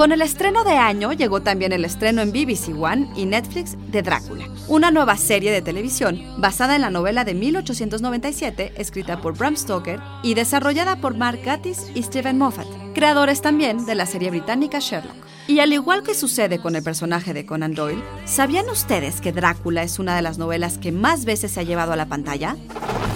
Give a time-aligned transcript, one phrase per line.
[0.00, 4.00] Con el estreno de año llegó también el estreno en BBC One y Netflix de
[4.00, 9.58] Drácula, una nueva serie de televisión basada en la novela de 1897 escrita por Bram
[9.58, 14.78] Stoker y desarrollada por Mark Gatiss y Stephen Moffat, creadores también de la serie británica
[14.78, 15.16] Sherlock.
[15.48, 19.82] Y al igual que sucede con el personaje de Conan Doyle, ¿sabían ustedes que Drácula
[19.82, 22.56] es una de las novelas que más veces se ha llevado a la pantalla?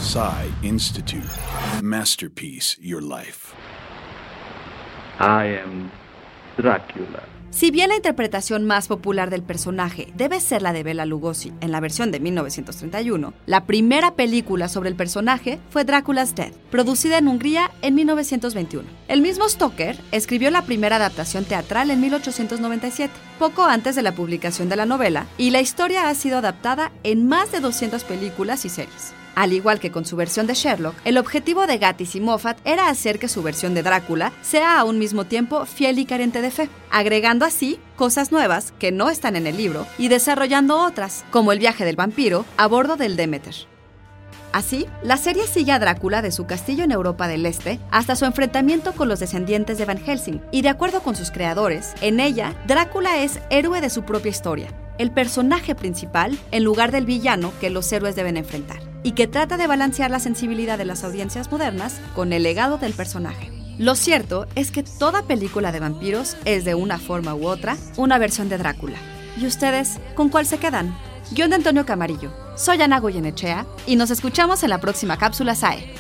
[0.02, 1.30] Psy Institute.
[1.82, 3.54] Masterpiece Your Life.
[5.18, 5.90] I am
[6.56, 7.34] Drácula.
[7.54, 11.70] Si bien la interpretación más popular del personaje debe ser la de Bela Lugosi en
[11.70, 17.28] la versión de 1931, la primera película sobre el personaje fue Drácula's Death, producida en
[17.28, 18.88] Hungría en 1921.
[19.06, 24.68] El mismo Stoker escribió la primera adaptación teatral en 1897, poco antes de la publicación
[24.68, 28.68] de la novela, y la historia ha sido adaptada en más de 200 películas y
[28.68, 29.14] series.
[29.34, 32.88] Al igual que con su versión de Sherlock, el objetivo de Gatiss y Moffat era
[32.88, 36.50] hacer que su versión de Drácula sea a un mismo tiempo fiel y carente de
[36.50, 41.52] fe, agregando así cosas nuevas que no están en el libro y desarrollando otras, como
[41.52, 43.54] el viaje del vampiro a bordo del Demeter.
[44.52, 48.24] Así, la serie sigue a Drácula de su castillo en Europa del Este hasta su
[48.24, 52.54] enfrentamiento con los descendientes de Van Helsing, y de acuerdo con sus creadores, en ella,
[52.68, 57.68] Drácula es héroe de su propia historia, el personaje principal en lugar del villano que
[57.68, 62.00] los héroes deben enfrentar y que trata de balancear la sensibilidad de las audiencias modernas
[62.16, 63.52] con el legado del personaje.
[63.78, 68.18] Lo cierto es que toda película de vampiros es de una forma u otra una
[68.18, 68.98] versión de Drácula.
[69.36, 70.96] ¿Y ustedes con cuál se quedan?
[71.32, 72.32] Guión de Antonio Camarillo.
[72.56, 75.92] Soy Ana Goyenechea y nos escuchamos en la próxima cápsula SAE.